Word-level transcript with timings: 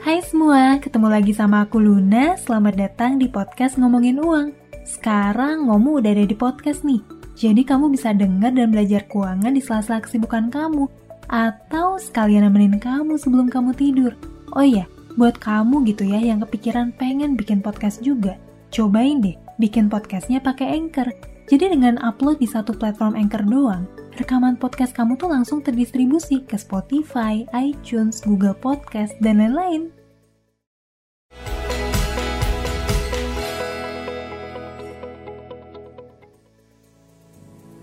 Hai 0.00 0.24
semua, 0.24 0.80
ketemu 0.80 1.12
lagi 1.12 1.36
sama 1.36 1.68
aku 1.68 1.76
Luna. 1.76 2.32
Selamat 2.40 2.72
datang 2.72 3.20
di 3.20 3.28
podcast 3.28 3.76
Ngomongin 3.76 4.16
Uang. 4.16 4.56
Sekarang 4.88 5.68
Ngomu 5.68 6.00
udah 6.00 6.16
ada 6.16 6.24
di 6.24 6.32
podcast 6.32 6.88
nih. 6.88 7.04
Jadi 7.36 7.60
kamu 7.68 7.92
bisa 7.92 8.16
dengar 8.16 8.48
dan 8.56 8.72
belajar 8.72 9.04
keuangan 9.04 9.52
di 9.52 9.60
sela-sela 9.60 10.00
kesibukan 10.00 10.48
kamu. 10.48 10.88
Atau 11.28 12.00
sekalian 12.00 12.48
nemenin 12.48 12.80
kamu 12.80 13.20
sebelum 13.20 13.52
kamu 13.52 13.76
tidur. 13.76 14.16
Oh 14.56 14.64
iya, 14.64 14.88
buat 15.20 15.36
kamu 15.36 15.84
gitu 15.92 16.08
ya 16.08 16.16
yang 16.16 16.40
kepikiran 16.48 16.96
pengen 16.96 17.36
bikin 17.36 17.60
podcast 17.60 18.00
juga. 18.00 18.40
Cobain 18.72 19.20
deh, 19.20 19.36
bikin 19.60 19.92
podcastnya 19.92 20.40
pakai 20.40 20.80
Anchor. 20.80 21.12
Jadi 21.44 21.76
dengan 21.76 22.00
upload 22.00 22.40
di 22.40 22.48
satu 22.48 22.72
platform 22.72 23.20
Anchor 23.20 23.44
doang, 23.44 23.84
rekaman 24.18 24.58
podcast 24.58 24.90
kamu 24.96 25.14
tuh 25.14 25.30
langsung 25.30 25.62
terdistribusi 25.62 26.42
ke 26.42 26.58
Spotify, 26.58 27.46
iTunes, 27.54 28.18
Google 28.24 28.56
Podcast, 28.56 29.14
dan 29.22 29.38
lain-lain. 29.38 29.94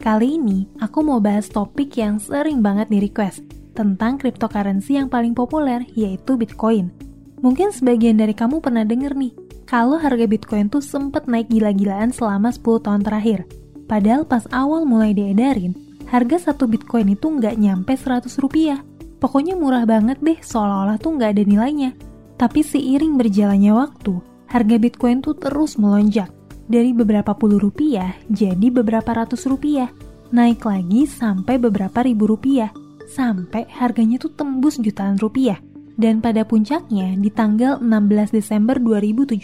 Kali 0.08 0.40
ini, 0.40 0.64
aku 0.80 1.04
mau 1.04 1.20
bahas 1.20 1.52
topik 1.52 2.00
yang 2.00 2.16
sering 2.16 2.64
banget 2.64 2.88
di 2.88 3.04
request, 3.04 3.44
tentang 3.76 4.16
cryptocurrency 4.16 4.96
yang 4.96 5.12
paling 5.12 5.36
populer, 5.36 5.84
yaitu 6.00 6.40
Bitcoin. 6.40 6.96
Mungkin 7.44 7.76
sebagian 7.76 8.16
dari 8.16 8.32
kamu 8.32 8.64
pernah 8.64 8.88
denger 8.88 9.14
nih, 9.20 9.36
kalau 9.68 10.00
harga 10.00 10.24
Bitcoin 10.24 10.72
tuh 10.72 10.80
sempet 10.80 11.28
naik 11.28 11.52
gila-gilaan 11.52 12.16
selama 12.16 12.56
10 12.56 12.88
tahun 12.88 13.04
terakhir. 13.04 13.44
Padahal 13.84 14.24
pas 14.24 14.48
awal 14.56 14.88
mulai 14.88 15.12
diedarin, 15.12 15.76
harga 16.08 16.52
satu 16.52 16.66
Bitcoin 16.66 17.14
itu 17.14 17.28
nggak 17.28 17.56
nyampe 17.60 17.94
100 17.94 18.32
rupiah. 18.40 18.80
Pokoknya 19.18 19.58
murah 19.58 19.84
banget 19.84 20.22
deh, 20.22 20.38
seolah-olah 20.40 21.02
tuh 21.02 21.18
nggak 21.18 21.32
ada 21.36 21.44
nilainya. 21.44 21.92
Tapi 22.38 22.62
seiring 22.62 23.18
berjalannya 23.18 23.74
waktu, 23.74 24.22
harga 24.48 24.76
Bitcoin 24.78 25.26
tuh 25.26 25.34
terus 25.36 25.76
melonjak. 25.82 26.30
Dari 26.68 26.92
beberapa 26.92 27.32
puluh 27.32 27.58
rupiah 27.58 28.14
jadi 28.28 28.68
beberapa 28.70 29.08
ratus 29.16 29.48
rupiah. 29.48 29.88
Naik 30.36 30.68
lagi 30.68 31.08
sampai 31.08 31.56
beberapa 31.56 32.04
ribu 32.04 32.28
rupiah. 32.28 32.70
Sampai 33.08 33.64
harganya 33.72 34.20
tuh 34.20 34.36
tembus 34.36 34.76
jutaan 34.76 35.16
rupiah. 35.16 35.58
Dan 35.98 36.22
pada 36.22 36.46
puncaknya, 36.46 37.18
di 37.18 37.34
tanggal 37.34 37.82
16 37.82 38.30
Desember 38.30 38.78
2017, 38.78 39.40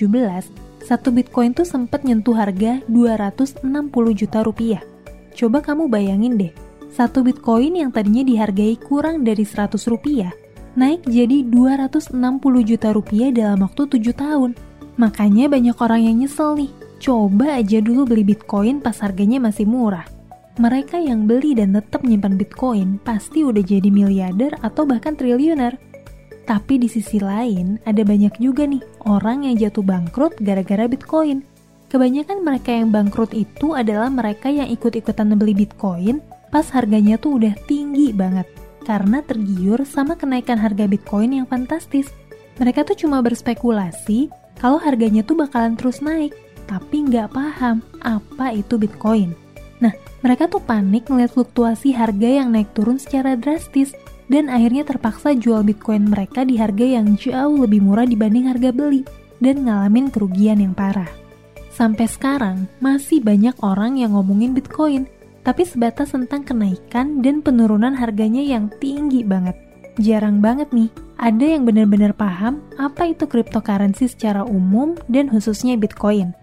satu 0.86 1.10
Bitcoin 1.10 1.56
tuh 1.56 1.66
sempat 1.66 2.06
nyentuh 2.06 2.38
harga 2.38 2.78
260 2.92 3.66
juta 4.14 4.46
rupiah. 4.46 4.84
Coba 5.34 5.66
kamu 5.66 5.90
bayangin 5.90 6.38
deh, 6.38 6.54
satu 6.94 7.26
Bitcoin 7.26 7.74
yang 7.82 7.90
tadinya 7.90 8.22
dihargai 8.22 8.78
kurang 8.78 9.26
dari 9.26 9.42
100 9.42 9.82
rupiah, 9.90 10.30
naik 10.78 11.02
jadi 11.10 11.42
260 11.42 12.14
juta 12.62 12.94
rupiah 12.94 13.34
dalam 13.34 13.66
waktu 13.66 13.98
7 13.98 14.14
tahun. 14.14 14.52
Makanya 15.02 15.50
banyak 15.50 15.74
orang 15.82 16.06
yang 16.06 16.22
nyesel 16.22 16.54
nih, 16.54 16.70
coba 17.02 17.58
aja 17.58 17.82
dulu 17.82 18.06
beli 18.06 18.22
Bitcoin 18.22 18.78
pas 18.78 18.94
harganya 19.02 19.42
masih 19.42 19.66
murah. 19.66 20.06
Mereka 20.62 21.02
yang 21.02 21.26
beli 21.26 21.58
dan 21.58 21.74
tetap 21.74 22.06
menyimpan 22.06 22.38
Bitcoin 22.38 23.02
pasti 23.02 23.42
udah 23.42 23.66
jadi 23.66 23.90
miliarder 23.90 24.54
atau 24.62 24.86
bahkan 24.86 25.18
triliuner. 25.18 25.74
Tapi 26.46 26.78
di 26.78 26.86
sisi 26.86 27.18
lain, 27.18 27.82
ada 27.90 28.06
banyak 28.06 28.38
juga 28.38 28.70
nih 28.70 28.86
orang 29.10 29.50
yang 29.50 29.58
jatuh 29.58 29.82
bangkrut 29.82 30.38
gara-gara 30.46 30.86
Bitcoin. 30.86 31.42
Kebanyakan 31.90 32.46
mereka 32.46 32.70
yang 32.70 32.94
bangkrut 32.94 33.34
itu 33.34 33.74
adalah 33.74 34.14
mereka 34.14 34.54
yang 34.54 34.70
ikut-ikutan 34.70 35.34
beli 35.34 35.58
Bitcoin 35.58 36.22
pas 36.54 36.70
harganya 36.70 37.18
tuh 37.18 37.42
udah 37.42 37.58
tinggi 37.66 38.14
banget. 38.14 38.46
Karena 38.86 39.26
tergiur 39.26 39.82
sama 39.90 40.14
kenaikan 40.14 40.62
harga 40.62 40.86
Bitcoin 40.86 41.42
yang 41.42 41.50
fantastis. 41.50 42.14
Mereka 42.62 42.86
tuh 42.86 42.94
cuma 42.94 43.26
berspekulasi 43.26 44.30
kalau 44.62 44.78
harganya 44.78 45.26
tuh 45.26 45.34
bakalan 45.34 45.74
terus 45.74 45.98
naik, 45.98 46.38
tapi 46.70 47.10
nggak 47.10 47.34
paham 47.34 47.82
apa 48.06 48.54
itu 48.54 48.78
Bitcoin. 48.78 49.34
Nah, 49.82 49.92
mereka 50.22 50.46
tuh 50.48 50.62
panik 50.62 51.10
ngeliat 51.10 51.34
fluktuasi 51.34 51.92
harga 51.92 52.30
yang 52.44 52.54
naik 52.54 52.72
turun 52.78 53.02
secara 53.02 53.34
drastis, 53.34 53.92
dan 54.32 54.48
akhirnya 54.48 54.88
terpaksa 54.88 55.36
jual 55.36 55.66
Bitcoin 55.66 56.08
mereka 56.08 56.48
di 56.48 56.56
harga 56.56 56.86
yang 56.86 57.20
jauh 57.20 57.60
lebih 57.60 57.84
murah 57.84 58.08
dibanding 58.08 58.48
harga 58.48 58.72
beli, 58.72 59.04
dan 59.44 59.68
ngalamin 59.68 60.08
kerugian 60.08 60.64
yang 60.64 60.72
parah. 60.72 61.10
Sampai 61.74 62.06
sekarang, 62.06 62.70
masih 62.80 63.20
banyak 63.20 63.58
orang 63.66 63.98
yang 63.98 64.14
ngomongin 64.14 64.54
Bitcoin, 64.54 65.10
tapi 65.44 65.68
sebatas 65.68 66.16
tentang 66.16 66.48
kenaikan 66.48 67.20
dan 67.20 67.44
penurunan 67.44 67.92
harganya 67.92 68.42
yang 68.42 68.72
tinggi 68.80 69.22
banget. 69.28 69.56
Jarang 70.02 70.42
banget 70.42 70.74
nih, 70.74 70.90
ada 71.22 71.46
yang 71.46 71.70
benar-benar 71.70 72.18
paham 72.18 72.66
apa 72.82 73.14
itu 73.14 73.30
cryptocurrency 73.30 74.10
secara 74.10 74.42
umum 74.42 74.98
dan 75.06 75.30
khususnya 75.30 75.78
Bitcoin. 75.78 76.34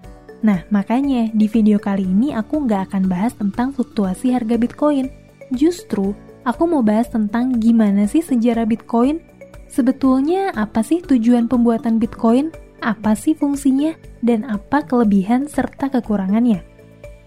Nah, 0.40 0.62
makanya 0.70 1.28
di 1.34 1.50
video 1.50 1.76
kali 1.76 2.06
ini 2.06 2.32
aku 2.32 2.64
nggak 2.64 2.92
akan 2.92 3.10
bahas 3.10 3.34
tentang 3.34 3.74
fluktuasi 3.74 4.32
harga 4.32 4.54
Bitcoin. 4.54 5.10
Justru, 5.50 6.14
aku 6.46 6.62
mau 6.64 6.80
bahas 6.80 7.10
tentang 7.10 7.58
gimana 7.58 8.06
sih 8.06 8.22
sejarah 8.22 8.64
Bitcoin, 8.64 9.18
sebetulnya 9.66 10.54
apa 10.54 10.80
sih 10.86 11.02
tujuan 11.02 11.50
pembuatan 11.50 11.98
Bitcoin, 11.98 12.54
apa 12.80 13.12
sih 13.18 13.34
fungsinya, 13.36 13.92
dan 14.22 14.46
apa 14.46 14.86
kelebihan 14.86 15.50
serta 15.50 15.90
kekurangannya. 15.90 16.69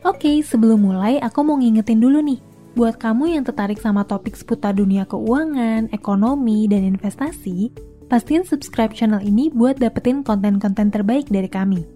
Oke, 0.03 0.43
sebelum 0.43 0.83
mulai 0.83 1.15
aku 1.23 1.47
mau 1.47 1.55
ngingetin 1.55 2.03
dulu 2.03 2.19
nih, 2.19 2.43
buat 2.75 2.99
kamu 2.99 3.39
yang 3.39 3.47
tertarik 3.47 3.79
sama 3.79 4.03
topik 4.03 4.35
seputar 4.35 4.75
dunia 4.75 5.07
keuangan, 5.07 5.87
ekonomi, 5.95 6.67
dan 6.67 6.83
investasi, 6.83 7.71
pastiin 8.11 8.43
subscribe 8.43 8.91
channel 8.91 9.23
ini 9.23 9.47
buat 9.47 9.79
dapetin 9.79 10.19
konten-konten 10.19 10.91
terbaik 10.91 11.31
dari 11.31 11.47
kami. 11.47 11.87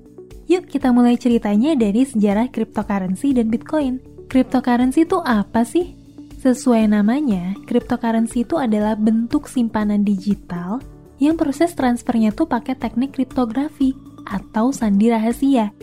Yuk 0.47 0.71
kita 0.71 0.95
mulai 0.95 1.19
ceritanya 1.19 1.75
dari 1.75 2.07
sejarah 2.07 2.47
cryptocurrency 2.47 3.35
dan 3.35 3.51
Bitcoin. 3.51 3.99
Cryptocurrency 4.31 5.03
itu 5.03 5.19
apa 5.27 5.67
sih? 5.67 5.91
Sesuai 6.39 6.87
namanya, 6.87 7.59
cryptocurrency 7.67 8.47
itu 8.47 8.55
adalah 8.55 8.95
bentuk 8.95 9.51
simpanan 9.51 10.07
digital 10.07 10.79
yang 11.19 11.35
proses 11.35 11.75
transfernya 11.75 12.31
tuh 12.31 12.47
pakai 12.47 12.79
teknik 12.79 13.19
kriptografi 13.19 13.91
atau 14.23 14.71
sandi 14.71 15.11
rahasia. 15.11 15.75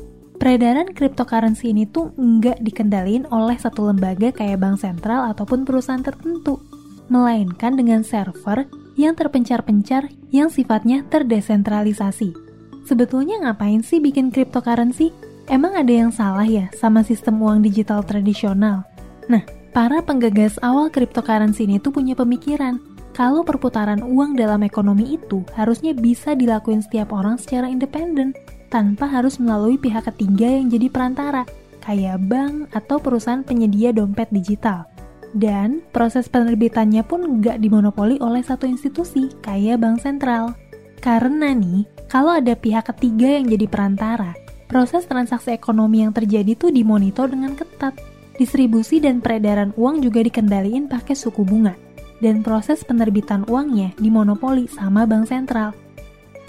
Peredaran 0.44 0.92
cryptocurrency 0.92 1.72
ini 1.72 1.88
tuh 1.88 2.12
nggak 2.20 2.60
dikendalin 2.60 3.24
oleh 3.32 3.56
satu 3.56 3.88
lembaga 3.88 4.28
kayak 4.28 4.60
bank 4.60 4.76
sentral 4.76 5.24
ataupun 5.32 5.64
perusahaan 5.64 6.04
tertentu, 6.04 6.60
melainkan 7.08 7.72
dengan 7.72 8.04
server 8.04 8.68
yang 8.92 9.16
terpencar-pencar 9.16 10.12
yang 10.36 10.52
sifatnya 10.52 11.00
terdesentralisasi. 11.08 12.36
Sebetulnya 12.84 13.40
ngapain 13.40 13.80
sih 13.80 14.04
bikin 14.04 14.28
cryptocurrency? 14.28 15.16
Emang 15.48 15.80
ada 15.80 15.88
yang 15.88 16.12
salah 16.12 16.44
ya 16.44 16.68
sama 16.76 17.00
sistem 17.00 17.40
uang 17.40 17.64
digital 17.64 18.04
tradisional? 18.04 18.84
Nah, 19.32 19.48
para 19.72 20.04
penggagas 20.04 20.60
awal 20.60 20.92
cryptocurrency 20.92 21.64
ini 21.64 21.80
tuh 21.80 21.96
punya 21.96 22.12
pemikiran 22.12 22.84
kalau 23.16 23.48
perputaran 23.48 24.04
uang 24.04 24.36
dalam 24.36 24.60
ekonomi 24.60 25.16
itu 25.16 25.40
harusnya 25.56 25.96
bisa 25.96 26.36
dilakuin 26.36 26.84
setiap 26.84 27.16
orang 27.16 27.40
secara 27.40 27.64
independen, 27.72 28.36
tanpa 28.74 29.06
harus 29.06 29.38
melalui 29.38 29.78
pihak 29.78 30.10
ketiga 30.10 30.50
yang 30.50 30.66
jadi 30.66 30.90
perantara, 30.90 31.46
kayak 31.86 32.26
bank 32.26 32.74
atau 32.74 32.98
perusahaan 32.98 33.46
penyedia 33.46 33.94
dompet 33.94 34.26
digital. 34.34 34.90
Dan 35.30 35.78
proses 35.94 36.26
penerbitannya 36.26 37.06
pun 37.06 37.38
nggak 37.38 37.62
dimonopoli 37.62 38.18
oleh 38.18 38.42
satu 38.42 38.66
institusi, 38.66 39.30
kayak 39.46 39.78
bank 39.78 40.02
sentral. 40.02 40.58
Karena 40.98 41.54
nih, 41.54 41.86
kalau 42.10 42.34
ada 42.34 42.58
pihak 42.58 42.90
ketiga 42.90 43.38
yang 43.38 43.46
jadi 43.46 43.70
perantara, 43.70 44.34
proses 44.66 45.06
transaksi 45.06 45.54
ekonomi 45.54 46.02
yang 46.02 46.10
terjadi 46.10 46.58
tuh 46.58 46.74
dimonitor 46.74 47.30
dengan 47.30 47.54
ketat. 47.54 47.94
Distribusi 48.34 48.98
dan 48.98 49.22
peredaran 49.22 49.70
uang 49.78 50.02
juga 50.02 50.18
dikendaliin 50.18 50.90
pakai 50.90 51.14
suku 51.14 51.46
bunga 51.46 51.78
dan 52.18 52.42
proses 52.42 52.82
penerbitan 52.82 53.46
uangnya 53.46 53.94
dimonopoli 54.02 54.66
sama 54.66 55.06
bank 55.06 55.30
sentral. 55.30 55.70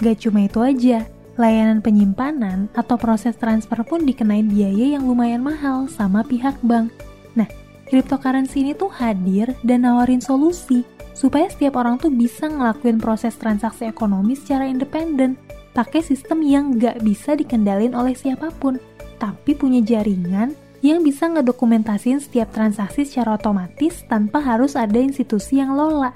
Gak 0.02 0.26
cuma 0.26 0.50
itu 0.50 0.58
aja, 0.66 1.06
layanan 1.36 1.84
penyimpanan 1.84 2.68
atau 2.72 2.96
proses 2.96 3.36
transfer 3.36 3.80
pun 3.84 4.04
dikenain 4.04 4.48
biaya 4.48 4.96
yang 4.96 5.04
lumayan 5.04 5.44
mahal 5.44 5.88
sama 5.88 6.24
pihak 6.24 6.56
bank. 6.64 6.92
Nah, 7.36 7.48
cryptocurrency 7.88 8.64
ini 8.64 8.72
tuh 8.72 8.88
hadir 8.88 9.52
dan 9.62 9.84
nawarin 9.84 10.20
solusi 10.20 10.82
supaya 11.16 11.48
setiap 11.48 11.80
orang 11.80 11.96
tuh 11.96 12.12
bisa 12.12 12.44
ngelakuin 12.48 13.00
proses 13.00 13.32
transaksi 13.40 13.88
ekonomi 13.88 14.36
secara 14.36 14.68
independen, 14.68 15.40
pakai 15.72 16.04
sistem 16.04 16.44
yang 16.44 16.76
gak 16.76 17.00
bisa 17.00 17.32
dikendalin 17.32 17.96
oleh 17.96 18.12
siapa 18.12 18.52
pun, 18.60 18.76
tapi 19.16 19.56
punya 19.56 19.80
jaringan 19.80 20.52
yang 20.84 21.00
bisa 21.00 21.24
ngedokumentasin 21.24 22.20
setiap 22.20 22.52
transaksi 22.52 23.08
secara 23.08 23.40
otomatis 23.40 24.04
tanpa 24.12 24.44
harus 24.44 24.76
ada 24.76 25.00
institusi 25.00 25.56
yang 25.56 25.72
lola. 25.72 26.12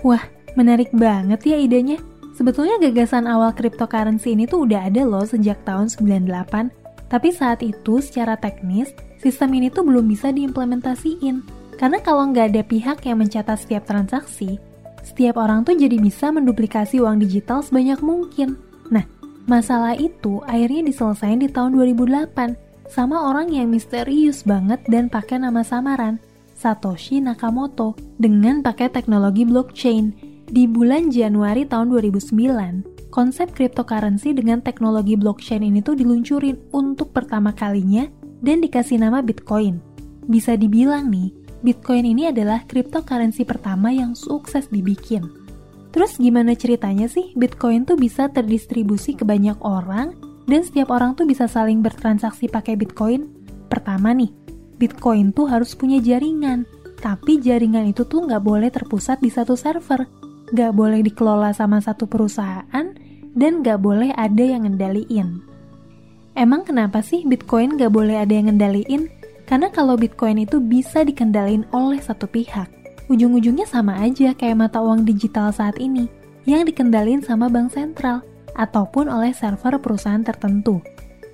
Wah, 0.00 0.24
menarik 0.56 0.88
banget 0.96 1.44
ya 1.44 1.56
idenya. 1.60 2.00
Sebetulnya 2.34 2.82
gagasan 2.82 3.30
awal 3.30 3.54
cryptocurrency 3.54 4.34
ini 4.34 4.50
tuh 4.50 4.66
udah 4.66 4.90
ada 4.90 5.06
loh 5.06 5.22
sejak 5.22 5.62
tahun 5.62 5.86
98, 5.86 6.74
tapi 7.06 7.30
saat 7.30 7.62
itu 7.62 8.02
secara 8.02 8.34
teknis, 8.34 8.90
sistem 9.22 9.54
ini 9.54 9.70
tuh 9.70 9.86
belum 9.86 10.10
bisa 10.10 10.34
diimplementasiin. 10.34 11.46
Karena 11.78 11.98
kalau 12.02 12.26
nggak 12.34 12.54
ada 12.54 12.62
pihak 12.66 13.06
yang 13.06 13.22
mencatat 13.22 13.62
setiap 13.62 13.86
transaksi, 13.86 14.58
setiap 15.06 15.38
orang 15.38 15.62
tuh 15.62 15.78
jadi 15.78 15.94
bisa 15.94 16.34
menduplikasi 16.34 16.98
uang 16.98 17.22
digital 17.22 17.62
sebanyak 17.62 18.02
mungkin. 18.02 18.58
Nah, 18.90 19.06
masalah 19.46 19.94
itu 19.94 20.42
akhirnya 20.42 20.90
diselesaikan 20.90 21.38
di 21.38 21.48
tahun 21.54 21.78
2008 21.78 22.90
sama 22.90 23.30
orang 23.30 23.54
yang 23.54 23.70
misterius 23.70 24.42
banget 24.42 24.82
dan 24.90 25.06
pakai 25.06 25.38
nama 25.38 25.62
samaran, 25.62 26.18
Satoshi 26.58 27.22
Nakamoto, 27.22 27.94
dengan 28.18 28.58
pakai 28.58 28.90
teknologi 28.90 29.46
blockchain. 29.46 30.33
Di 30.54 30.70
bulan 30.70 31.10
Januari 31.10 31.66
tahun 31.66 31.90
2009, 31.90 33.10
konsep 33.10 33.50
cryptocurrency 33.58 34.38
dengan 34.38 34.62
teknologi 34.62 35.18
blockchain 35.18 35.66
ini 35.66 35.82
tuh 35.82 35.98
diluncurin 35.98 36.70
untuk 36.70 37.10
pertama 37.10 37.50
kalinya 37.50 38.06
dan 38.38 38.62
dikasih 38.62 39.02
nama 39.02 39.18
Bitcoin. 39.18 39.82
Bisa 40.30 40.54
dibilang 40.54 41.10
nih, 41.10 41.34
Bitcoin 41.66 42.06
ini 42.06 42.30
adalah 42.30 42.62
cryptocurrency 42.70 43.42
pertama 43.42 43.90
yang 43.90 44.14
sukses 44.14 44.70
dibikin. 44.70 45.26
Terus 45.90 46.22
gimana 46.22 46.54
ceritanya 46.54 47.10
sih 47.10 47.34
Bitcoin 47.34 47.82
tuh 47.82 47.98
bisa 47.98 48.30
terdistribusi 48.30 49.18
ke 49.18 49.26
banyak 49.26 49.58
orang 49.58 50.14
dan 50.46 50.62
setiap 50.62 50.94
orang 50.94 51.18
tuh 51.18 51.26
bisa 51.26 51.50
saling 51.50 51.82
bertransaksi 51.82 52.46
pakai 52.46 52.78
Bitcoin? 52.78 53.26
Pertama 53.66 54.14
nih, 54.14 54.30
Bitcoin 54.78 55.34
tuh 55.34 55.50
harus 55.50 55.74
punya 55.74 55.98
jaringan, 55.98 56.62
tapi 57.02 57.42
jaringan 57.42 57.90
itu 57.90 58.06
tuh 58.06 58.22
nggak 58.22 58.38
boleh 58.46 58.70
terpusat 58.70 59.18
di 59.18 59.34
satu 59.34 59.58
server, 59.58 60.23
nggak 60.52 60.72
boleh 60.76 61.00
dikelola 61.00 61.54
sama 61.56 61.80
satu 61.80 62.04
perusahaan, 62.04 62.86
dan 63.34 63.52
nggak 63.62 63.78
boleh 63.80 64.10
ada 64.12 64.44
yang 64.44 64.68
ngendaliin. 64.68 65.40
Emang 66.34 66.66
kenapa 66.66 66.98
sih 67.00 67.22
Bitcoin 67.22 67.78
nggak 67.78 67.92
boleh 67.94 68.18
ada 68.18 68.34
yang 68.34 68.50
ngendaliin? 68.50 69.06
Karena 69.44 69.70
kalau 69.70 69.94
Bitcoin 69.94 70.42
itu 70.42 70.58
bisa 70.58 71.04
dikendalin 71.04 71.68
oleh 71.70 72.00
satu 72.00 72.24
pihak, 72.26 72.66
ujung-ujungnya 73.12 73.68
sama 73.68 74.00
aja 74.00 74.32
kayak 74.34 74.56
mata 74.56 74.80
uang 74.80 75.04
digital 75.04 75.52
saat 75.52 75.76
ini, 75.78 76.08
yang 76.48 76.64
dikendalin 76.64 77.20
sama 77.20 77.46
bank 77.52 77.70
sentral, 77.76 78.24
ataupun 78.56 79.06
oleh 79.06 79.36
server 79.36 79.76
perusahaan 79.78 80.24
tertentu. 80.24 80.80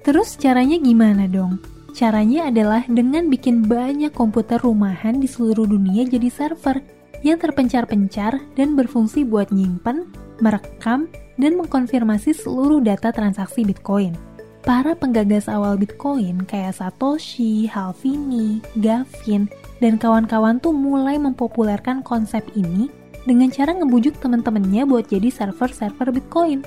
Terus 0.02 0.34
caranya 0.36 0.76
gimana 0.80 1.30
dong? 1.30 1.60
Caranya 1.92 2.48
adalah 2.48 2.82
dengan 2.86 3.26
bikin 3.28 3.66
banyak 3.66 4.14
komputer 4.14 4.62
rumahan 4.62 5.18
di 5.18 5.26
seluruh 5.26 5.66
dunia 5.66 6.06
jadi 6.06 6.30
server 6.30 6.99
yang 7.20 7.40
terpencar-pencar 7.40 8.40
dan 8.56 8.76
berfungsi 8.76 9.24
buat 9.26 9.52
nyimpen, 9.52 10.08
merekam, 10.40 11.08
dan 11.40 11.56
mengkonfirmasi 11.56 12.36
seluruh 12.36 12.80
data 12.84 13.12
transaksi 13.12 13.64
Bitcoin 13.64 14.30
para 14.60 14.92
penggagas 14.92 15.48
awal 15.48 15.80
Bitcoin 15.80 16.44
kayak 16.44 16.76
Satoshi, 16.76 17.64
Halvini, 17.68 18.60
Gavin, 18.78 19.48
dan 19.80 19.96
kawan-kawan 19.96 20.60
tuh 20.60 20.72
mulai 20.76 21.16
mempopulerkan 21.16 22.04
konsep 22.04 22.44
ini 22.52 22.92
dengan 23.24 23.48
cara 23.48 23.72
ngebujuk 23.76 24.20
temen-temennya 24.20 24.84
buat 24.84 25.08
jadi 25.08 25.32
server-server 25.32 26.12
Bitcoin. 26.12 26.64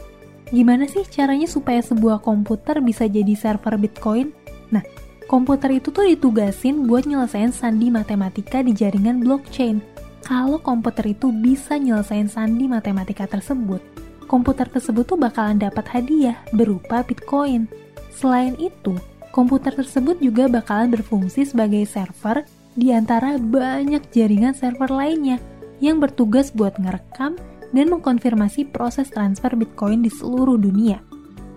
Gimana 0.54 0.86
sih 0.86 1.06
caranya 1.10 1.50
supaya 1.50 1.82
sebuah 1.82 2.22
komputer 2.22 2.78
bisa 2.82 3.10
jadi 3.10 3.34
server 3.34 3.78
Bitcoin? 3.78 4.34
Nah, 4.70 4.86
komputer 5.26 5.74
itu 5.74 5.90
tuh 5.90 6.06
ditugasin 6.06 6.86
buat 6.86 7.10
nyelesain 7.10 7.50
sandi 7.54 7.90
matematika 7.90 8.62
di 8.62 8.74
jaringan 8.74 9.22
blockchain. 9.22 9.82
Kalau 10.24 10.56
komputer 10.64 11.12
itu 11.12 11.36
bisa 11.36 11.76
nyelesain 11.76 12.32
sandi 12.32 12.64
matematika 12.72 13.28
tersebut, 13.28 13.84
komputer 14.24 14.72
tersebut 14.72 15.04
tuh 15.04 15.20
bakalan 15.20 15.60
dapat 15.60 15.84
hadiah 15.92 16.40
berupa 16.56 17.04
Bitcoin. 17.04 17.68
Selain 18.08 18.56
itu, 18.56 18.96
komputer 19.36 19.76
tersebut 19.76 20.24
juga 20.24 20.48
bakalan 20.48 20.96
berfungsi 20.96 21.44
sebagai 21.44 21.84
server 21.84 22.48
di 22.80 22.96
antara 22.96 23.36
banyak 23.36 24.00
jaringan 24.16 24.56
server 24.56 24.88
lainnya 24.88 25.44
yang 25.84 26.00
bertugas 26.00 26.56
buat 26.56 26.80
ngerekam 26.80 27.36
dan 27.76 27.86
mengkonfirmasi 27.92 28.72
proses 28.72 29.12
transfer 29.12 29.52
Bitcoin 29.60 30.08
di 30.08 30.10
seluruh 30.10 30.56
dunia. 30.56 31.04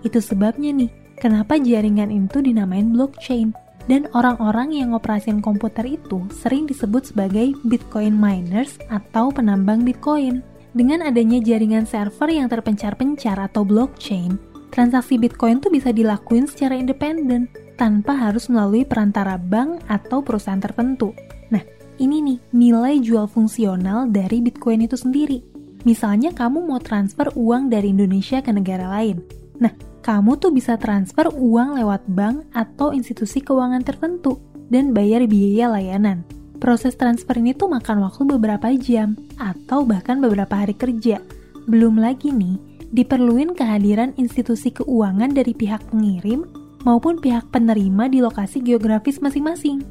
Itu 0.03 0.19
sebabnya 0.19 0.75
nih, 0.75 0.91
kenapa 1.23 1.55
jaringan 1.55 2.11
itu 2.11 2.43
dinamain 2.43 2.91
blockchain 2.91 3.55
dan 3.87 4.11
orang-orang 4.15 4.75
yang 4.75 4.95
ngoperasin 4.95 5.39
komputer 5.39 5.87
itu 5.87 6.27
sering 6.31 6.67
disebut 6.67 7.15
sebagai 7.15 7.55
Bitcoin 7.67 8.19
miners 8.19 8.79
atau 8.91 9.31
penambang 9.31 9.87
Bitcoin. 9.87 10.43
Dengan 10.77 11.09
adanya 11.09 11.41
jaringan 11.41 11.89
server 11.89 12.29
yang 12.29 12.53
terpencar-pencar 12.53 13.41
atau 13.41 13.65
blockchain, 13.65 14.37
transaksi 14.69 15.17
Bitcoin 15.17 15.63
tuh 15.63 15.73
bisa 15.73 15.89
dilakuin 15.89 16.45
secara 16.45 16.77
independen 16.77 17.49
tanpa 17.81 18.13
harus 18.13 18.53
melalui 18.53 18.85
perantara 18.85 19.41
bank 19.41 19.81
atau 19.89 20.21
perusahaan 20.21 20.61
tertentu. 20.61 21.17
Nah, 21.49 21.65
ini 21.97 22.21
nih 22.21 22.39
nilai 22.53 22.95
jual 23.01 23.25
fungsional 23.25 24.13
dari 24.13 24.45
Bitcoin 24.45 24.85
itu 24.85 25.01
sendiri. 25.01 25.41
Misalnya 25.87 26.35
kamu 26.35 26.67
mau 26.67 26.83
transfer 26.83 27.31
uang 27.39 27.71
dari 27.71 27.95
Indonesia 27.95 28.43
ke 28.43 28.51
negara 28.51 28.91
lain. 28.91 29.23
Nah, 29.63 29.73
kamu 30.05 30.39
tuh 30.39 30.55
bisa 30.55 30.79
transfer 30.79 31.27
uang 31.33 31.81
lewat 31.81 32.07
bank 32.07 32.47
atau 32.55 32.95
institusi 32.95 33.43
keuangan 33.43 33.83
tertentu 33.83 34.39
dan 34.71 34.95
bayar 34.95 35.27
biaya 35.27 35.71
layanan. 35.73 36.23
Proses 36.57 36.97
transfer 36.97 37.37
ini 37.37 37.53
tuh 37.53 37.69
makan 37.69 38.01
waktu 38.01 38.23
beberapa 38.25 38.73
jam 38.81 39.19
atau 39.37 39.85
bahkan 39.85 40.23
beberapa 40.23 40.57
hari 40.57 40.73
kerja. 40.73 41.21
Belum 41.69 42.01
lagi 42.01 42.33
nih, 42.33 42.57
diperluin 42.95 43.53
kehadiran 43.53 44.17
institusi 44.17 44.73
keuangan 44.73 45.37
dari 45.37 45.53
pihak 45.53 45.85
pengirim 45.93 46.49
maupun 46.87 47.19
pihak 47.19 47.51
penerima 47.51 48.09
di 48.09 48.23
lokasi 48.23 48.63
geografis 48.63 49.19
masing-masing. 49.19 49.83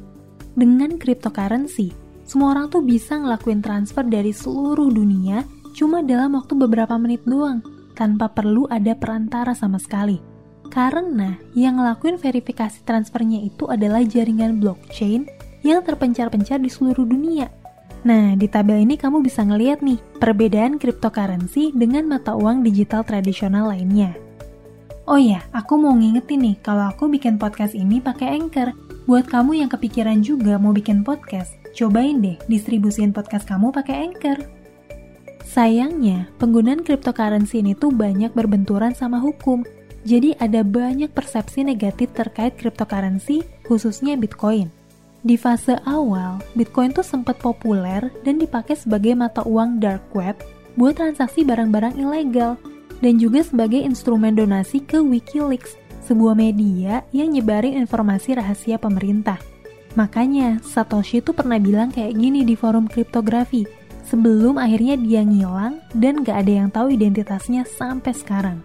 Dengan 0.56 0.96
cryptocurrency, 0.96 1.92
semua 2.24 2.56
orang 2.56 2.72
tuh 2.72 2.82
bisa 2.82 3.20
ngelakuin 3.20 3.60
transfer 3.60 4.02
dari 4.02 4.32
seluruh 4.32 4.88
dunia 4.90 5.44
cuma 5.76 6.00
dalam 6.00 6.34
waktu 6.34 6.56
beberapa 6.56 6.96
menit 6.96 7.20
doang, 7.28 7.60
tanpa 7.96 8.28
perlu 8.28 8.68
ada 8.68 8.92
perantara 8.92 9.56
sama 9.56 9.80
sekali. 9.80 10.20
Karena 10.68 11.40
yang 11.56 11.80
ngelakuin 11.80 12.20
verifikasi 12.20 12.84
transfernya 12.84 13.40
itu 13.40 13.64
adalah 13.72 14.04
jaringan 14.04 14.60
blockchain 14.60 15.24
yang 15.64 15.80
terpencar-pencar 15.80 16.60
di 16.60 16.68
seluruh 16.68 17.08
dunia– 17.08 17.48
Nah, 18.06 18.38
di 18.38 18.46
tabel 18.46 18.86
ini 18.86 18.94
kamu 18.94 19.18
bisa 19.18 19.42
ngeliat 19.42 19.82
nih 19.82 19.98
perbedaan 20.22 20.78
cryptocurrency 20.78 21.74
dengan 21.74 22.06
mata 22.06 22.38
uang 22.38 22.62
digital 22.62 23.02
tradisional 23.02 23.66
lainnya. 23.66 24.14
Oh 25.10 25.18
ya, 25.18 25.42
aku 25.50 25.74
mau 25.74 25.90
ngingetin 25.90 26.38
nih 26.38 26.56
kalau 26.62 26.86
aku 26.86 27.10
bikin 27.10 27.34
podcast 27.34 27.74
ini 27.74 27.98
pakai 27.98 28.38
Anchor. 28.38 28.78
Buat 29.10 29.26
kamu 29.26 29.58
yang 29.58 29.70
kepikiran 29.70 30.22
juga 30.22 30.54
mau 30.54 30.70
bikin 30.70 31.02
podcast, 31.02 31.50
cobain 31.74 32.22
deh 32.22 32.38
distribusin 32.46 33.10
podcast 33.10 33.42
kamu 33.46 33.74
pakai 33.74 34.06
Anchor. 34.06 34.38
Sayangnya, 35.46 36.26
penggunaan 36.42 36.82
cryptocurrency 36.82 37.62
ini 37.62 37.78
tuh 37.78 37.94
banyak 37.94 38.34
berbenturan 38.34 38.98
sama 38.98 39.22
hukum. 39.22 39.62
Jadi 40.02 40.34
ada 40.42 40.66
banyak 40.66 41.14
persepsi 41.14 41.62
negatif 41.62 42.10
terkait 42.18 42.58
cryptocurrency, 42.58 43.46
khususnya 43.62 44.18
Bitcoin. 44.18 44.68
Di 45.22 45.38
fase 45.38 45.78
awal, 45.86 46.42
Bitcoin 46.58 46.94
tuh 46.94 47.06
sempat 47.06 47.38
populer 47.38 48.10
dan 48.26 48.38
dipakai 48.38 48.74
sebagai 48.78 49.14
mata 49.14 49.42
uang 49.46 49.78
dark 49.82 50.10
web 50.14 50.38
buat 50.78 50.98
transaksi 50.98 51.42
barang-barang 51.42 51.98
ilegal 51.98 52.54
dan 53.02 53.18
juga 53.18 53.42
sebagai 53.42 53.82
instrumen 53.82 54.34
donasi 54.38 54.82
ke 54.82 54.98
Wikileaks, 54.98 55.74
sebuah 56.06 56.38
media 56.38 57.02
yang 57.10 57.34
nyebarin 57.34 57.74
informasi 57.74 58.38
rahasia 58.38 58.78
pemerintah. 58.78 59.42
Makanya, 59.98 60.60
Satoshi 60.62 61.24
tuh 61.24 61.32
pernah 61.34 61.56
bilang 61.56 61.90
kayak 61.90 62.14
gini 62.14 62.44
di 62.44 62.54
forum 62.54 62.86
kriptografi, 62.86 63.66
sebelum 64.06 64.56
akhirnya 64.56 64.94
dia 64.96 65.22
ngilang 65.26 65.82
dan 65.92 66.22
gak 66.22 66.46
ada 66.46 66.52
yang 66.64 66.68
tahu 66.70 66.94
identitasnya 66.94 67.66
sampai 67.66 68.14
sekarang. 68.14 68.58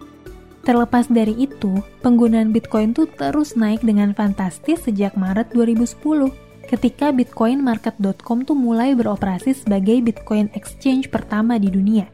Terlepas 0.62 1.10
dari 1.10 1.34
itu, 1.42 1.82
penggunaan 2.06 2.54
Bitcoin 2.54 2.94
tuh 2.94 3.10
terus 3.18 3.58
naik 3.58 3.82
dengan 3.82 4.14
fantastis 4.14 4.86
sejak 4.86 5.18
Maret 5.18 5.50
2010 5.50 6.30
ketika 6.70 7.10
bitcoinmarket.com 7.10 8.46
tuh 8.46 8.56
mulai 8.56 8.94
beroperasi 8.94 9.52
sebagai 9.52 9.98
Bitcoin 10.00 10.48
exchange 10.54 11.10
pertama 11.10 11.58
di 11.58 11.68
dunia. 11.68 12.06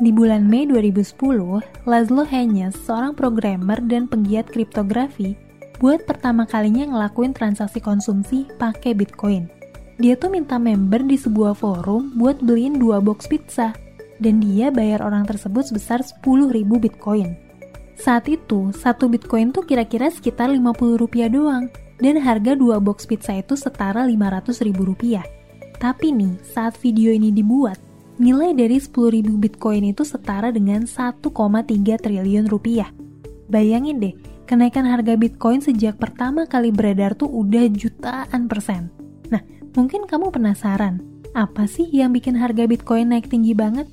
Di 0.00 0.10
bulan 0.10 0.48
Mei 0.48 0.66
2010, 0.66 1.86
Laszlo 1.88 2.24
Henyes, 2.24 2.76
seorang 2.88 3.12
programmer 3.12 3.78
dan 3.84 4.08
penggiat 4.08 4.48
kriptografi, 4.48 5.36
buat 5.80 6.04
pertama 6.04 6.44
kalinya 6.44 6.88
ngelakuin 6.88 7.32
transaksi 7.32 7.78
konsumsi 7.80 8.48
pakai 8.56 8.96
Bitcoin. 8.96 9.59
Dia 10.00 10.16
tuh 10.16 10.32
minta 10.32 10.56
member 10.56 11.04
di 11.04 11.20
sebuah 11.20 11.52
forum 11.52 12.16
buat 12.16 12.40
beliin 12.40 12.80
dua 12.80 13.04
box 13.04 13.28
pizza, 13.28 13.76
dan 14.16 14.40
dia 14.40 14.72
bayar 14.72 15.04
orang 15.04 15.28
tersebut 15.28 15.68
sebesar 15.68 16.00
10.000 16.00 16.56
Bitcoin. 16.80 17.36
Saat 18.00 18.32
itu, 18.32 18.72
satu 18.72 19.12
Bitcoin 19.12 19.52
tuh 19.52 19.60
kira-kira 19.68 20.08
sekitar 20.08 20.48
50 20.48 20.96
rupiah 20.96 21.28
doang, 21.28 21.68
dan 22.00 22.16
harga 22.16 22.56
dua 22.56 22.80
box 22.80 23.04
pizza 23.04 23.36
itu 23.36 23.52
setara 23.60 24.08
500 24.08 24.64
ribu 24.64 24.88
rupiah. 24.88 25.24
Tapi 25.76 26.16
nih, 26.16 26.40
saat 26.48 26.80
video 26.80 27.12
ini 27.12 27.28
dibuat, 27.28 27.76
nilai 28.16 28.56
dari 28.56 28.80
10.000 28.80 29.20
bitcoin 29.36 29.84
itu 29.84 30.00
setara 30.08 30.48
dengan 30.48 30.88
1,3 30.88 31.28
triliun 32.00 32.48
rupiah. 32.48 32.88
Bayangin 33.52 34.00
deh, 34.00 34.16
kenaikan 34.48 34.88
harga 34.88 35.12
bitcoin 35.20 35.60
sejak 35.60 36.00
pertama 36.00 36.48
kali 36.48 36.72
beredar 36.72 37.12
tuh 37.12 37.28
udah 37.28 37.68
jutaan 37.68 38.48
persen. 38.48 38.99
Mungkin 39.74 40.10
kamu 40.10 40.34
penasaran, 40.34 41.02
Apa 41.30 41.70
sih 41.70 41.86
yang 41.86 42.10
bikin 42.10 42.34
harga 42.34 42.66
Bitcoin 42.66 43.14
naik 43.14 43.30
tinggi 43.30 43.54
banget? 43.54 43.86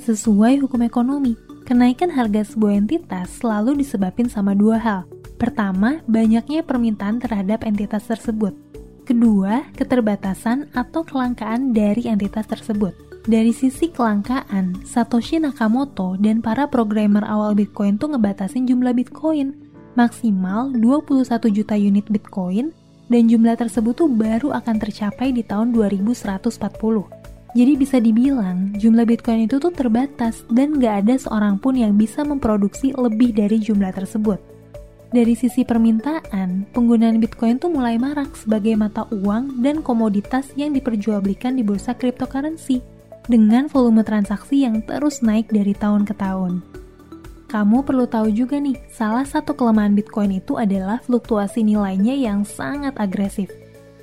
Sesuai 0.00 0.64
hukum 0.64 0.80
ekonomi, 0.80 1.36
kenaikan 1.68 2.08
harga 2.08 2.40
sebuah 2.40 2.80
entitas 2.80 3.36
selalu 3.36 3.76
disebabkan 3.76 4.32
sama 4.32 4.56
dua 4.56 4.80
hal. 4.80 5.04
Pertama, 5.36 6.00
banyaknya 6.08 6.64
permintaan 6.64 7.20
terhadap 7.20 7.68
entitas 7.68 8.08
tersebut. 8.08 8.56
Kedua, 9.04 9.68
keterbatasan 9.76 10.72
atau 10.72 11.04
kelangkaan 11.04 11.76
dari 11.76 12.08
entitas 12.08 12.48
tersebut. 12.48 12.96
Dari 13.28 13.52
sisi 13.52 13.92
kelangkaan, 13.92 14.88
Satoshi 14.88 15.36
Nakamoto 15.36 16.16
dan 16.16 16.40
para 16.40 16.64
programmer 16.64 17.28
awal 17.28 17.52
Bitcoin 17.52 18.00
tuh 18.00 18.16
ngebatasin 18.16 18.64
jumlah 18.64 18.96
Bitcoin 18.96 19.52
maksimal 19.98 20.70
21 20.72 21.26
juta 21.52 21.74
unit 21.74 22.06
Bitcoin 22.08 22.72
dan 23.10 23.26
jumlah 23.26 23.58
tersebut 23.58 23.92
tuh 23.98 24.08
baru 24.08 24.54
akan 24.54 24.78
tercapai 24.78 25.34
di 25.34 25.42
tahun 25.42 25.74
2140. 25.74 27.20
Jadi 27.50 27.72
bisa 27.74 27.98
dibilang 27.98 28.70
jumlah 28.78 29.02
Bitcoin 29.02 29.50
itu 29.50 29.58
tuh 29.58 29.74
terbatas 29.74 30.46
dan 30.54 30.78
gak 30.78 31.02
ada 31.04 31.18
seorang 31.18 31.58
pun 31.58 31.74
yang 31.74 31.98
bisa 31.98 32.22
memproduksi 32.22 32.94
lebih 32.94 33.34
dari 33.34 33.58
jumlah 33.58 33.90
tersebut. 33.90 34.38
Dari 35.10 35.34
sisi 35.34 35.66
permintaan, 35.66 36.70
penggunaan 36.70 37.18
Bitcoin 37.18 37.58
tuh 37.58 37.74
mulai 37.74 37.98
marak 37.98 38.30
sebagai 38.38 38.78
mata 38.78 39.02
uang 39.10 39.58
dan 39.58 39.82
komoditas 39.82 40.54
yang 40.54 40.70
diperjualbelikan 40.70 41.58
di 41.58 41.66
bursa 41.66 41.98
cryptocurrency 41.98 42.78
dengan 43.26 43.66
volume 43.66 44.06
transaksi 44.06 44.62
yang 44.62 44.78
terus 44.86 45.18
naik 45.18 45.50
dari 45.50 45.74
tahun 45.74 46.06
ke 46.06 46.14
tahun. 46.14 46.79
Kamu 47.50 47.82
perlu 47.82 48.06
tahu 48.06 48.30
juga 48.30 48.62
nih, 48.62 48.78
salah 48.94 49.26
satu 49.26 49.58
kelemahan 49.58 49.90
Bitcoin 49.90 50.38
itu 50.38 50.54
adalah 50.54 51.02
fluktuasi 51.02 51.66
nilainya 51.66 52.14
yang 52.14 52.46
sangat 52.46 52.94
agresif. 52.94 53.50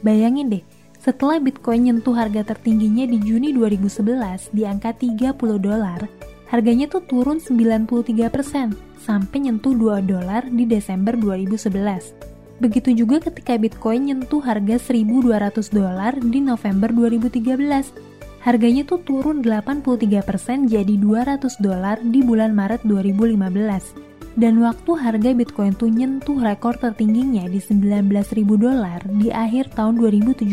Bayangin 0.04 0.52
deh, 0.52 0.64
setelah 1.00 1.40
Bitcoin 1.40 1.88
nyentuh 1.88 2.12
harga 2.12 2.44
tertingginya 2.44 3.08
di 3.08 3.24
Juni 3.24 3.56
2011 3.56 4.52
di 4.52 4.68
angka 4.68 4.92
30 4.92 5.64
dolar, 5.64 6.04
harganya 6.52 6.92
tuh 6.92 7.00
turun 7.08 7.40
93% 7.40 8.76
sampai 9.00 9.38
nyentuh 9.40 9.72
2 9.72 10.04
dolar 10.04 10.44
di 10.52 10.68
Desember 10.68 11.16
2011. 11.16 12.60
Begitu 12.60 13.00
juga 13.00 13.24
ketika 13.24 13.56
Bitcoin 13.56 14.12
nyentuh 14.12 14.44
harga 14.44 14.76
1.200 14.76 15.72
dolar 15.72 16.20
di 16.20 16.44
November 16.44 16.92
2013 16.92 18.17
harganya 18.48 18.88
tuh 18.88 19.04
turun 19.04 19.44
83% 19.44 20.72
jadi 20.72 20.96
200 20.96 21.60
dolar 21.60 22.00
di 22.00 22.24
bulan 22.24 22.56
Maret 22.56 22.88
2015. 22.88 24.40
Dan 24.40 24.64
waktu 24.64 24.92
harga 24.96 25.36
Bitcoin 25.36 25.76
tuh 25.76 25.92
nyentuh 25.92 26.40
rekor 26.40 26.80
tertingginya 26.80 27.44
di 27.52 27.60
19.000 27.60 28.48
dolar 28.56 29.04
di 29.04 29.28
akhir 29.34 29.76
tahun 29.76 30.00
2017, 30.00 30.48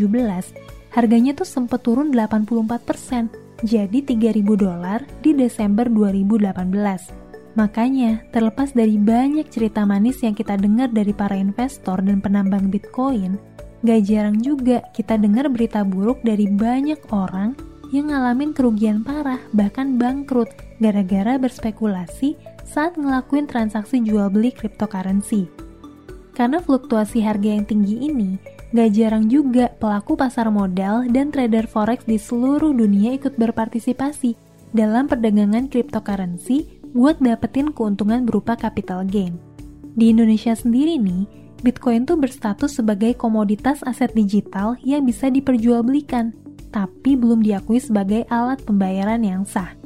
harganya 0.90 1.38
tuh 1.38 1.46
sempat 1.46 1.86
turun 1.86 2.10
84%, 2.10 3.30
jadi 3.62 3.98
3.000 4.02 4.42
dolar 4.58 5.06
di 5.22 5.36
Desember 5.36 5.86
2018. 5.86 7.54
Makanya, 7.54 8.26
terlepas 8.34 8.74
dari 8.74 8.98
banyak 8.98 9.46
cerita 9.52 9.86
manis 9.86 10.18
yang 10.24 10.34
kita 10.34 10.58
dengar 10.58 10.90
dari 10.90 11.14
para 11.14 11.38
investor 11.38 12.02
dan 12.02 12.18
penambang 12.18 12.72
Bitcoin, 12.72 13.38
gak 13.86 14.00
jarang 14.08 14.40
juga 14.40 14.82
kita 14.96 15.20
dengar 15.20 15.46
berita 15.52 15.84
buruk 15.86 16.24
dari 16.24 16.48
banyak 16.50 16.98
orang 17.12 17.73
yang 17.94 18.10
ngalamin 18.10 18.50
kerugian 18.50 19.06
parah 19.06 19.38
bahkan 19.54 19.94
bangkrut 19.94 20.50
gara-gara 20.82 21.38
berspekulasi 21.38 22.34
saat 22.66 22.98
ngelakuin 22.98 23.46
transaksi 23.46 24.02
jual 24.02 24.26
beli 24.34 24.50
cryptocurrency. 24.50 25.46
Karena 26.34 26.58
fluktuasi 26.58 27.22
harga 27.22 27.54
yang 27.54 27.62
tinggi 27.62 28.10
ini, 28.10 28.34
gak 28.74 28.90
jarang 28.98 29.30
juga 29.30 29.70
pelaku 29.78 30.18
pasar 30.18 30.50
modal 30.50 31.06
dan 31.06 31.30
trader 31.30 31.70
forex 31.70 32.02
di 32.02 32.18
seluruh 32.18 32.74
dunia 32.74 33.14
ikut 33.14 33.38
berpartisipasi 33.38 34.34
dalam 34.74 35.06
perdagangan 35.06 35.70
cryptocurrency 35.70 36.82
buat 36.90 37.22
dapetin 37.22 37.70
keuntungan 37.70 38.26
berupa 38.26 38.58
capital 38.58 39.06
gain. 39.06 39.38
Di 39.94 40.10
Indonesia 40.10 40.58
sendiri 40.58 40.98
nih, 40.98 41.30
Bitcoin 41.62 42.02
tuh 42.02 42.18
berstatus 42.18 42.82
sebagai 42.82 43.14
komoditas 43.14 43.86
aset 43.86 44.10
digital 44.10 44.74
yang 44.82 45.06
bisa 45.06 45.30
diperjualbelikan 45.30 46.34
tapi 46.74 47.14
belum 47.14 47.46
diakui 47.46 47.78
sebagai 47.78 48.26
alat 48.26 48.58
pembayaran 48.66 49.22
yang 49.22 49.46
sah. 49.46 49.78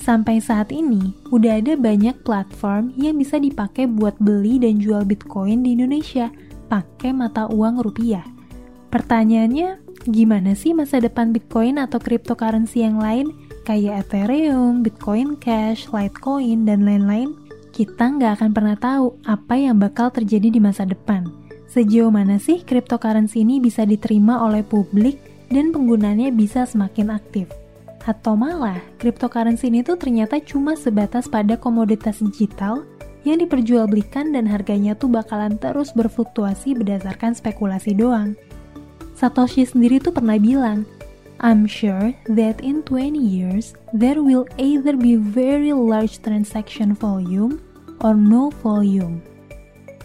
Sampai 0.00 0.40
saat 0.40 0.72
ini, 0.72 1.12
udah 1.28 1.60
ada 1.60 1.76
banyak 1.76 2.24
platform 2.24 2.96
yang 2.96 3.20
bisa 3.20 3.36
dipakai 3.36 3.84
buat 3.84 4.16
beli 4.16 4.56
dan 4.56 4.80
jual 4.80 5.04
Bitcoin 5.04 5.60
di 5.60 5.76
Indonesia 5.76 6.32
pakai 6.72 7.12
mata 7.12 7.48
uang 7.52 7.84
rupiah. 7.84 8.24
Pertanyaannya, 8.88 9.76
gimana 10.08 10.56
sih 10.56 10.72
masa 10.72 11.04
depan 11.04 11.36
Bitcoin 11.36 11.76
atau 11.76 12.00
cryptocurrency 12.00 12.80
yang 12.80 12.96
lain 12.96 13.28
kayak 13.68 14.08
Ethereum, 14.08 14.80
Bitcoin 14.80 15.36
Cash, 15.36 15.90
Litecoin, 15.92 16.64
dan 16.64 16.86
lain-lain? 16.86 17.34
Kita 17.74 18.08
nggak 18.08 18.40
akan 18.40 18.50
pernah 18.56 18.76
tahu 18.78 19.20
apa 19.28 19.58
yang 19.58 19.76
bakal 19.76 20.08
terjadi 20.08 20.48
di 20.48 20.60
masa 20.62 20.88
depan. 20.88 21.28
Sejauh 21.66 22.14
mana 22.14 22.40
sih 22.40 22.62
cryptocurrency 22.64 23.42
ini 23.44 23.60
bisa 23.60 23.84
diterima 23.84 24.40
oleh 24.40 24.64
publik 24.64 25.18
dan 25.50 25.70
penggunanya 25.70 26.30
bisa 26.34 26.66
semakin 26.66 27.14
aktif. 27.14 27.50
Atau 28.06 28.38
malah, 28.38 28.78
cryptocurrency 29.02 29.66
ini 29.66 29.82
tuh 29.82 29.98
ternyata 29.98 30.38
cuma 30.38 30.78
sebatas 30.78 31.26
pada 31.26 31.58
komoditas 31.58 32.22
digital 32.22 32.86
yang 33.26 33.42
diperjualbelikan 33.42 34.30
dan 34.30 34.46
harganya 34.46 34.94
tuh 34.94 35.10
bakalan 35.10 35.58
terus 35.58 35.90
berfluktuasi 35.90 36.78
berdasarkan 36.78 37.34
spekulasi 37.34 37.98
doang. 37.98 38.38
Satoshi 39.18 39.66
sendiri 39.66 39.98
tuh 39.98 40.14
pernah 40.14 40.38
bilang, 40.38 40.86
I'm 41.42 41.66
sure 41.66 42.14
that 42.32 42.62
in 42.62 42.86
20 42.86 43.18
years, 43.18 43.74
there 43.90 44.22
will 44.22 44.46
either 44.56 44.94
be 44.94 45.18
very 45.18 45.74
large 45.74 46.22
transaction 46.22 46.94
volume 46.94 47.58
or 48.00 48.14
no 48.14 48.54
volume. 48.62 49.20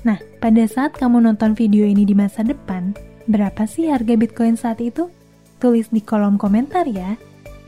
Nah, 0.01 0.17
pada 0.41 0.65
saat 0.65 0.97
kamu 0.97 1.29
nonton 1.29 1.53
video 1.53 1.85
ini 1.85 2.03
di 2.03 2.17
masa 2.17 2.41
depan, 2.41 2.97
berapa 3.29 3.63
sih 3.69 3.93
harga 3.93 4.17
Bitcoin 4.17 4.57
saat 4.57 4.81
itu? 4.81 5.07
Tulis 5.61 5.93
di 5.93 6.01
kolom 6.01 6.41
komentar 6.41 6.89
ya. 6.89 7.21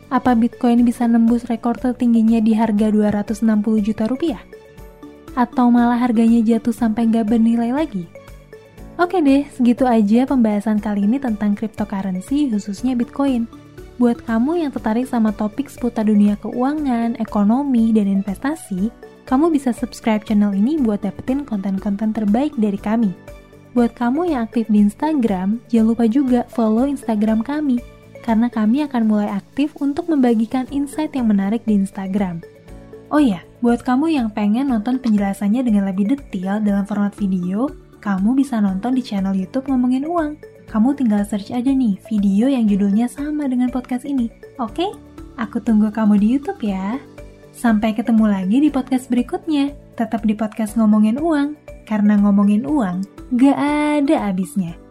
Apa 0.10 0.34
Bitcoin 0.34 0.82
bisa 0.82 1.06
nembus 1.06 1.46
rekor 1.46 1.78
tertingginya 1.78 2.42
di 2.42 2.58
harga 2.58 2.90
260 2.90 3.46
juta 3.86 4.10
rupiah? 4.10 4.42
Atau 5.38 5.70
malah 5.70 6.02
harganya 6.02 6.42
jatuh 6.42 6.74
sampai 6.74 7.06
nggak 7.14 7.30
bernilai 7.30 7.70
lagi? 7.70 8.10
Oke 8.98 9.22
deh, 9.22 9.46
segitu 9.54 9.86
aja 9.86 10.26
pembahasan 10.26 10.82
kali 10.82 11.06
ini 11.06 11.22
tentang 11.22 11.54
cryptocurrency 11.54 12.50
khususnya 12.50 12.98
Bitcoin. 12.98 13.46
Buat 14.02 14.26
kamu 14.26 14.66
yang 14.66 14.74
tertarik 14.74 15.06
sama 15.06 15.30
topik 15.30 15.70
seputar 15.70 16.10
dunia 16.10 16.34
keuangan, 16.42 17.14
ekonomi, 17.22 17.94
dan 17.94 18.10
investasi, 18.10 18.90
kamu 19.30 19.54
bisa 19.54 19.70
subscribe 19.70 20.26
channel 20.26 20.50
ini 20.50 20.82
buat 20.82 21.06
dapetin 21.06 21.46
konten-konten 21.46 22.10
terbaik 22.10 22.58
dari 22.58 22.78
kami. 22.82 23.14
Buat 23.74 23.98
kamu 23.98 24.30
yang 24.30 24.46
aktif 24.46 24.70
di 24.70 24.86
Instagram, 24.86 25.58
jangan 25.66 25.98
lupa 25.98 26.06
juga 26.06 26.46
follow 26.54 26.86
Instagram 26.86 27.42
kami, 27.42 27.82
karena 28.22 28.46
kami 28.46 28.86
akan 28.86 29.10
mulai 29.10 29.34
aktif 29.34 29.74
untuk 29.82 30.14
membagikan 30.14 30.70
insight 30.70 31.10
yang 31.18 31.26
menarik 31.26 31.66
di 31.66 31.82
Instagram. 31.82 32.46
Oh 33.10 33.18
ya, 33.18 33.42
buat 33.66 33.82
kamu 33.82 34.14
yang 34.14 34.30
pengen 34.30 34.70
nonton 34.70 35.02
penjelasannya 35.02 35.66
dengan 35.66 35.90
lebih 35.90 36.06
detail 36.06 36.62
dalam 36.62 36.86
format 36.86 37.18
video, 37.18 37.66
kamu 37.98 38.38
bisa 38.38 38.62
nonton 38.62 38.94
di 38.94 39.02
channel 39.02 39.34
YouTube 39.34 39.66
Ngomongin 39.66 40.06
Uang. 40.06 40.38
Kamu 40.70 40.94
tinggal 40.94 41.26
search 41.26 41.50
aja 41.50 41.74
nih 41.74 41.98
video 42.06 42.46
yang 42.46 42.70
judulnya 42.70 43.10
sama 43.10 43.50
dengan 43.50 43.74
podcast 43.74 44.06
ini. 44.06 44.30
Oke? 44.62 44.86
Aku 45.42 45.58
tunggu 45.58 45.90
kamu 45.90 46.22
di 46.22 46.38
YouTube 46.38 46.62
ya. 46.62 47.02
Sampai 47.50 47.98
ketemu 47.98 48.30
lagi 48.30 48.62
di 48.62 48.70
podcast 48.70 49.10
berikutnya. 49.10 49.74
Tetap 49.98 50.22
di 50.30 50.38
podcast 50.38 50.78
Ngomongin 50.78 51.18
Uang, 51.18 51.58
karena 51.90 52.22
ngomongin 52.22 52.70
uang 52.70 53.23
gak 53.34 53.58
ada 53.58 54.30
habisnya. 54.30 54.83